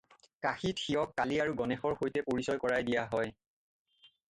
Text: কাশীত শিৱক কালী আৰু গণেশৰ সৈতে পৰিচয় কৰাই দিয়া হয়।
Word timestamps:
কাশীত 0.45 0.79
শিৱক 0.85 1.13
কালী 1.21 1.37
আৰু 1.45 1.53
গণেশৰ 1.61 1.99
সৈতে 2.01 2.25
পৰিচয় 2.31 2.59
কৰাই 2.65 2.89
দিয়া 2.91 3.01
হয়। 3.15 4.13